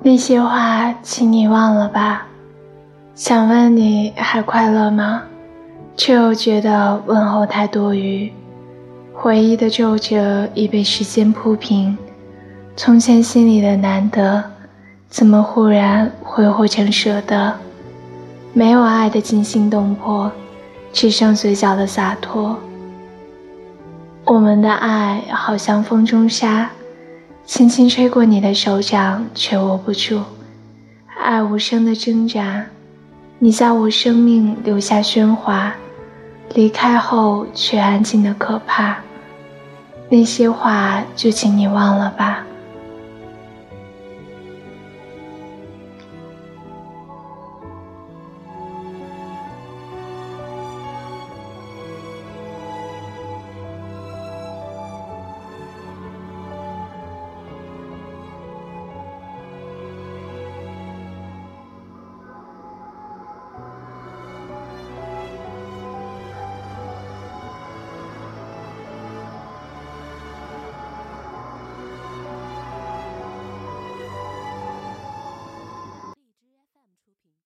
[0.00, 2.26] 那些话，请你忘了吧。
[3.14, 5.22] 想问你还快乐吗？
[5.96, 8.32] 却又觉得问候太多余。
[9.12, 11.98] 回忆的皱褶已被时间铺平，
[12.76, 14.44] 从前心里的难得，
[15.08, 17.52] 怎么忽然挥霍成舍得？
[18.52, 20.30] 没有爱的惊心动魄，
[20.92, 22.56] 只剩嘴角的洒脱。
[24.24, 26.70] 我们的爱好像风中沙。
[27.48, 30.20] 轻轻吹过你的手掌，却握不住。
[31.18, 32.66] 爱无声的挣扎，
[33.38, 35.74] 你在我生命留下喧哗，
[36.52, 38.98] 离开后却安静的可怕。
[40.10, 42.44] 那些话，就请你忘了吧。